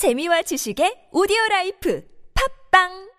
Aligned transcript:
재미와 0.00 0.40
지식의 0.48 1.12
오디오 1.12 1.36
라이프. 1.50 2.00
팝빵 2.32 3.09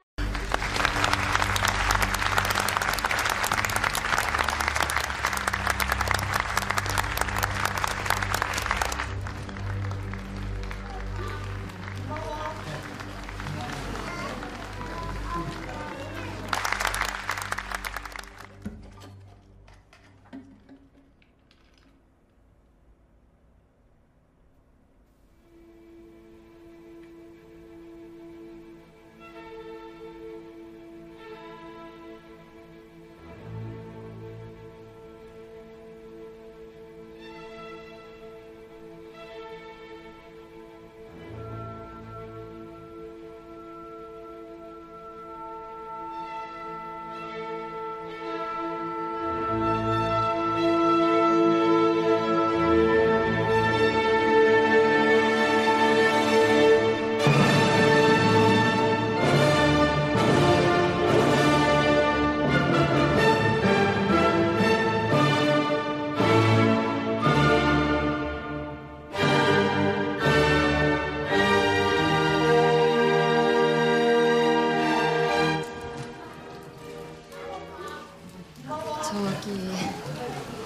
저기 79.12 79.72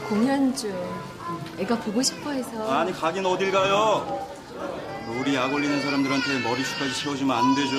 공연 0.08 0.56
중 0.56 0.72
애가 1.58 1.80
보고 1.80 2.02
싶어 2.04 2.30
해서 2.30 2.72
아니 2.72 2.92
가긴 2.92 3.26
어딜 3.26 3.52
가요? 3.52 4.28
롤이 5.08 5.36
약 5.36 5.52
올리는 5.52 5.82
사람들한테 5.82 6.40
머리숱까지 6.48 6.94
채워주면 7.02 7.36
안 7.36 7.56
되죠. 7.56 7.76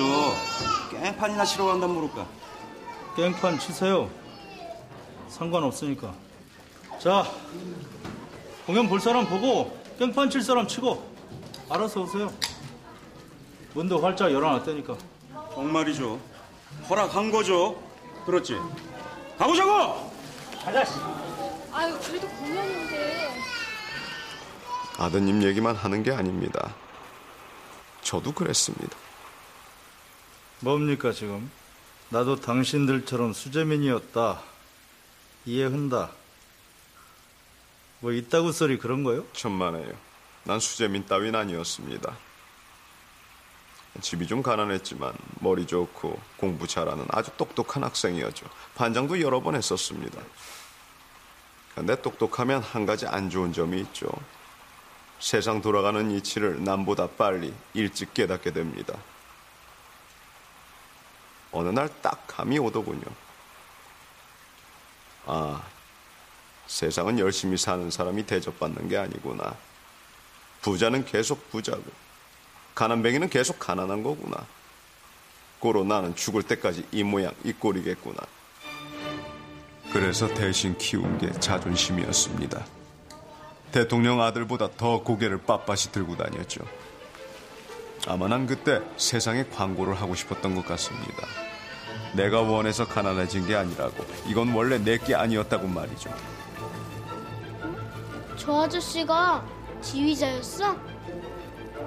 깽판이나 0.91 1.45
치러 1.45 1.65
간단 1.65 1.93
모를까. 1.93 2.25
깽판 3.15 3.59
치세요. 3.59 4.09
상관없으니까. 5.29 6.13
자, 6.99 7.25
공연 8.65 8.89
볼 8.89 8.99
사람 8.99 9.25
보고 9.25 9.77
깽판 9.99 10.29
칠 10.29 10.41
사람 10.41 10.67
치고 10.67 11.03
알아서 11.69 12.01
오세요. 12.01 12.31
문도 13.73 13.99
활짝 13.99 14.31
열어놨다니까. 14.33 14.95
정말이죠. 15.53 16.19
허락한 16.89 17.31
거죠. 17.31 17.81
그렇지. 18.25 18.57
가보자고! 19.37 20.06
아유 21.71 21.97
그래도 22.03 22.27
공연인데 22.27 23.29
아드님 24.97 25.41
얘기만 25.43 25.77
하는 25.77 26.03
게 26.03 26.11
아닙니다. 26.11 26.75
저도 28.01 28.33
그랬습니다. 28.33 28.97
뭡니까 30.59 31.13
지금? 31.13 31.49
나도 32.09 32.41
당신들처럼 32.41 33.31
수재민이었다. 33.31 34.41
이해한다. 35.45 36.11
뭐 38.01 38.11
있다고 38.11 38.51
소리 38.51 38.77
그런 38.77 39.05
거요? 39.05 39.25
천만에요. 39.31 39.93
난 40.43 40.59
수재민 40.59 41.05
따윈 41.05 41.33
아니었습니다. 41.33 42.17
집이 44.01 44.27
좀 44.27 44.43
가난했지만 44.43 45.13
머리 45.39 45.65
좋고 45.65 46.19
공부 46.37 46.67
잘하는 46.67 47.05
아주 47.09 47.31
똑똑한 47.37 47.83
학생이었죠. 47.83 48.45
반장도 48.75 49.21
여러 49.21 49.41
번 49.41 49.55
했었습니다. 49.55 50.21
근데 51.77 52.01
똑똑하면 52.01 52.61
한 52.61 52.85
가지 52.87 53.05
안 53.05 53.29
좋은 53.29 53.53
점이 53.53 53.79
있죠. 53.81 54.09
세상 55.19 55.61
돌아가는 55.61 56.09
이치를 56.11 56.63
남보다 56.63 57.07
빨리 57.07 57.53
일찍 57.73 58.13
깨닫게 58.13 58.51
됩니다. 58.51 58.95
어느 61.51 61.69
날 61.69 61.89
딱 62.01 62.25
감이 62.27 62.57
오더군요. 62.59 63.05
아, 65.27 65.63
세상은 66.67 67.19
열심히 67.19 67.57
사는 67.57 67.89
사람이 67.91 68.25
대접받는 68.25 68.89
게 68.89 68.97
아니구나. 68.97 69.55
부자는 70.61 71.05
계속 71.05 71.49
부자고, 71.51 71.83
가난뱅이는 72.75 73.29
계속 73.29 73.59
가난한 73.59 74.03
거구나. 74.03 74.45
고로 75.59 75.83
나는 75.83 76.15
죽을 76.15 76.43
때까지 76.43 76.87
이 76.91 77.03
모양, 77.03 77.33
이 77.43 77.53
꼴이겠구나. 77.53 78.17
그래서 79.91 80.27
대신 80.33 80.77
키운 80.77 81.17
게 81.17 81.31
자존심이었습니다. 81.31 82.65
대통령 83.71 84.21
아들보다 84.21 84.69
더 84.77 85.01
고개를 85.01 85.39
빳빳이 85.39 85.91
들고 85.91 86.17
다녔죠. 86.17 86.61
아마 88.07 88.27
난 88.27 88.47
그때 88.47 88.81
세상에 88.97 89.45
광고를 89.45 89.93
하고 89.95 90.15
싶었던 90.15 90.55
것 90.55 90.65
같습니다. 90.65 91.27
내가 92.13 92.41
원해서 92.41 92.87
가난해진 92.87 93.45
게 93.47 93.55
아니라고, 93.55 94.05
이건 94.27 94.53
원래 94.53 94.77
내 94.77 94.97
게 94.97 95.13
아니었다고 95.13 95.67
말이죠. 95.67 96.09
저 98.37 98.61
아저씨가 98.63 99.45
지휘자였어? 99.81 100.71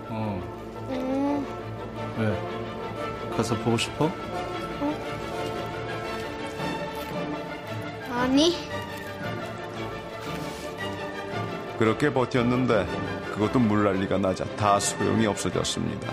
어, 0.09 0.43
어, 0.89 2.17
왜? 2.19 3.37
가서 3.37 3.57
보고 3.59 3.79
싶어? 3.79 4.11
아니. 8.31 8.55
그렇게 11.79 12.13
버텼는데 12.13 12.87
그것도 13.35 13.59
물난리가 13.59 14.19
나자 14.19 14.45
다 14.57 14.79
소용이 14.79 15.27
없어졌습니다. 15.27 16.13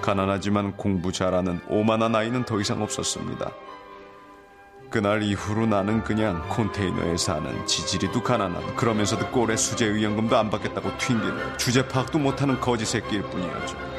가난하지만 0.00 0.76
공부 0.76 1.10
잘하는 1.10 1.60
오만한 1.68 2.14
아이는 2.14 2.44
더 2.44 2.60
이상 2.60 2.82
없었습니다. 2.82 3.50
그날 4.90 5.22
이후로 5.22 5.66
나는 5.66 6.04
그냥 6.04 6.46
컨테이너에 6.50 7.16
사는 7.16 7.66
지지리도 7.66 8.22
가난한 8.22 8.76
그러면서도 8.76 9.30
꼴에 9.30 9.56
수재 9.56 9.86
의연금도 9.86 10.36
안 10.36 10.50
받겠다고 10.50 10.98
튕기는 10.98 11.58
주제 11.58 11.88
파악도 11.88 12.18
못하는 12.18 12.60
거지 12.60 12.84
새끼일 12.84 13.22
뿐이었죠. 13.22 13.91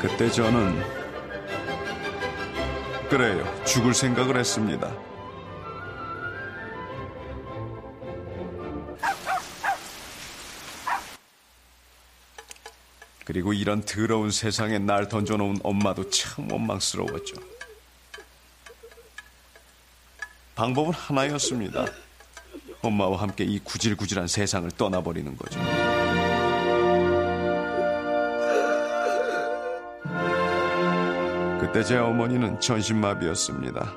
그때 0.00 0.30
저는 0.30 0.82
그래요 3.10 3.64
죽을 3.66 3.92
생각을 3.92 4.38
했습니다. 4.38 4.90
그리고 13.26 13.52
이런 13.52 13.82
더러운 13.82 14.30
세상에 14.30 14.78
날 14.78 15.08
던져놓은 15.08 15.58
엄마도 15.62 16.08
참 16.08 16.50
원망스러웠죠. 16.50 17.36
방법은 20.54 20.92
하나였습니다. 20.94 21.86
엄마와 22.82 23.20
함께 23.20 23.44
이 23.44 23.58
구질구질한 23.58 24.26
세상을 24.28 24.70
떠나버리는 24.72 25.36
거죠. 25.36 25.89
그때 31.72 31.84
제 31.84 31.96
어머니는 31.98 32.58
전신마비였습니다. 32.58 33.92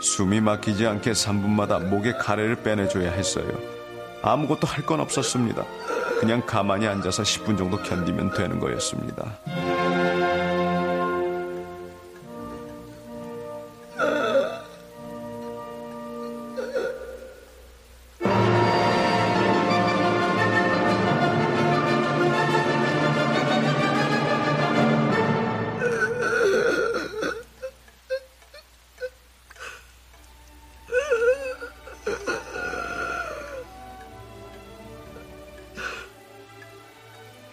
숨이 0.00 0.40
막히지 0.40 0.86
않게 0.86 1.10
3분마다 1.12 1.84
목에 1.84 2.12
가래를 2.12 2.56
빼내줘야 2.62 3.10
했어요. 3.10 3.48
아무것도 4.22 4.68
할 4.68 4.84
건 4.86 5.00
없었습니다. 5.00 5.64
그냥 6.20 6.42
가만히 6.46 6.86
앉아서 6.86 7.24
10분 7.24 7.58
정도 7.58 7.76
견디면 7.82 8.34
되는 8.34 8.60
거였습니다. 8.60 9.24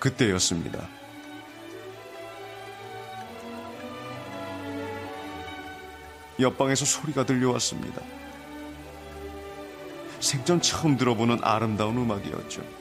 그때였습니다. 0.02 0.90
옆방에서 6.40 6.86
소리가 6.86 7.24
들려왔습니다. 7.26 8.02
생전 10.20 10.62
처음 10.62 10.98
들어보는 10.98 11.40
아름다운 11.44 11.98
음악이었죠. 11.98 12.81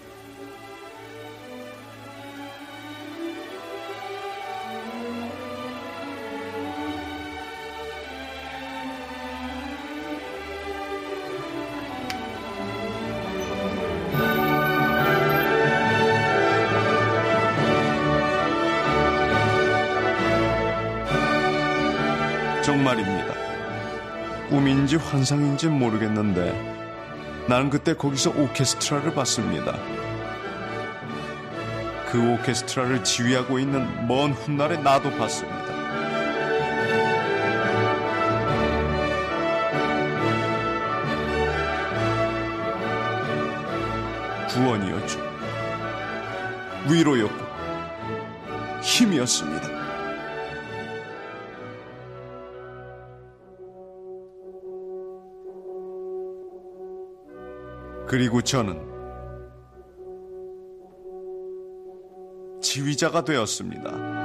정말입니다. 22.63 23.35
꿈인지 24.51 24.97
환상인지 24.97 25.69
모르겠는데 25.69 26.53
나는 27.49 27.71
그때 27.71 27.95
거기서 27.95 28.31
오케스트라를 28.31 29.15
봤습니다. 29.15 29.79
그 32.11 32.35
오케스트라를 32.35 33.03
지휘하고 33.03 33.59
있는 33.59 34.07
먼 34.07 34.33
훗날에 34.33 34.77
나도 34.77 35.11
봤습니다. 35.17 35.59
구원이었죠. 44.49 45.19
위로였고 46.91 47.47
힘이었습니다. 48.83 49.80
그리고 58.11 58.43
저는 58.43 58.77
지휘자가 62.61 63.23
되었습니다. 63.23 64.20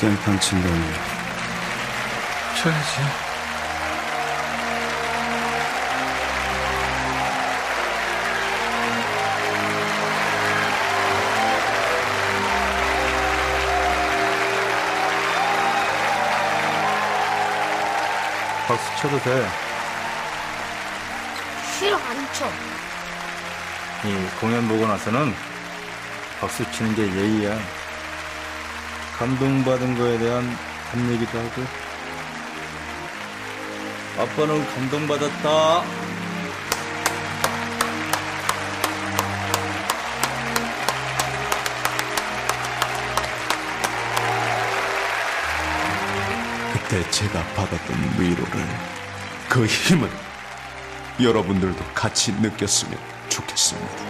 깽판 0.00 0.40
친다니 0.40 0.92
쳐야지. 2.56 3.00
박수 18.66 19.02
쳐도 19.02 19.18
돼. 19.20 19.48
싫어 21.78 21.96
안 21.96 22.32
쳐. 22.32 22.46
이 24.08 24.40
공연 24.40 24.66
보고 24.66 24.86
나서는 24.86 25.34
박수 26.40 26.64
치는 26.72 26.94
게 26.94 27.02
예의야. 27.02 27.79
감동받은 29.20 29.98
거에 29.98 30.18
대한 30.18 30.42
답얘기도 30.90 31.38
하고. 31.38 31.62
아빠는 34.18 34.66
감동받았다. 34.66 35.84
그때 46.72 47.10
제가 47.10 47.44
받았던 47.54 48.14
위로를 48.18 48.66
그 49.50 49.66
힘을 49.66 50.08
여러분들도 51.20 51.84
같이 51.92 52.32
느꼈으면 52.32 52.98
좋겠습니다. 53.28 54.09